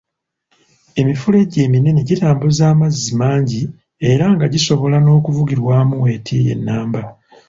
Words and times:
Emifulejje 1.01 1.57
eminene 1.67 1.99
gitambuza 2.09 2.63
amazzi 2.73 3.09
mangi 3.21 3.61
era 4.11 4.25
nga 4.35 4.45
gisobola 4.53 4.97
n'okuvugirwamu 5.01 5.95
weetiiye 6.03 6.53
nnamba 6.59 7.01